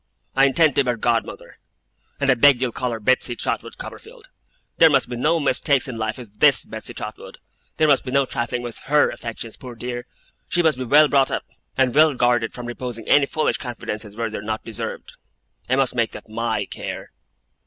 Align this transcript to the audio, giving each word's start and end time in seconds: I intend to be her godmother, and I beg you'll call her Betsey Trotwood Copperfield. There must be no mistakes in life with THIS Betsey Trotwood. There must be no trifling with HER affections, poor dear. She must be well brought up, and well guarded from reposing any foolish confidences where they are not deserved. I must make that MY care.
I 0.35 0.45
intend 0.45 0.73
to 0.77 0.83
be 0.83 0.89
her 0.89 0.97
godmother, 0.97 1.59
and 2.19 2.31
I 2.31 2.33
beg 2.33 2.59
you'll 2.59 2.71
call 2.71 2.89
her 2.89 2.99
Betsey 2.99 3.35
Trotwood 3.35 3.77
Copperfield. 3.77 4.29
There 4.79 4.89
must 4.89 5.07
be 5.09 5.15
no 5.15 5.39
mistakes 5.39 5.87
in 5.87 5.99
life 5.99 6.17
with 6.17 6.39
THIS 6.39 6.65
Betsey 6.65 6.95
Trotwood. 6.95 7.37
There 7.77 7.87
must 7.87 8.03
be 8.03 8.09
no 8.09 8.25
trifling 8.25 8.63
with 8.63 8.79
HER 8.85 9.11
affections, 9.11 9.57
poor 9.57 9.75
dear. 9.75 10.07
She 10.49 10.63
must 10.63 10.79
be 10.79 10.85
well 10.85 11.07
brought 11.07 11.29
up, 11.29 11.45
and 11.77 11.93
well 11.93 12.15
guarded 12.15 12.51
from 12.51 12.65
reposing 12.65 13.07
any 13.07 13.27
foolish 13.27 13.57
confidences 13.57 14.15
where 14.15 14.31
they 14.31 14.39
are 14.39 14.41
not 14.41 14.65
deserved. 14.65 15.17
I 15.69 15.75
must 15.75 15.93
make 15.93 16.13
that 16.13 16.27
MY 16.27 16.65
care. 16.65 17.11